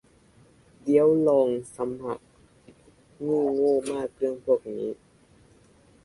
[0.83, 2.25] เดี๋ยวลองสมัคร
[2.65, 2.77] นี่
[3.21, 4.89] โง่มากเรื่องพวกนี้